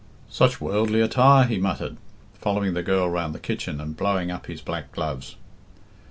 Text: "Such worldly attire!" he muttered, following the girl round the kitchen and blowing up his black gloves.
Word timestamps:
"Such 0.31 0.59
worldly 0.59 0.99
attire!" 0.99 1.45
he 1.45 1.59
muttered, 1.59 1.97
following 2.33 2.73
the 2.73 2.81
girl 2.81 3.07
round 3.07 3.35
the 3.35 3.39
kitchen 3.39 3.79
and 3.79 3.95
blowing 3.95 4.31
up 4.31 4.47
his 4.47 4.59
black 4.59 4.91
gloves. 4.91 5.35